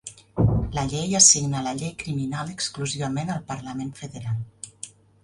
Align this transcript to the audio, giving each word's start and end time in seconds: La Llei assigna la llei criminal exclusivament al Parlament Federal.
La 0.77 0.85
Llei 0.93 1.11
assigna 1.19 1.61
la 1.67 1.73
llei 1.81 1.91
criminal 2.03 2.49
exclusivament 2.53 3.29
al 3.35 3.45
Parlament 3.53 3.93
Federal. 4.01 4.41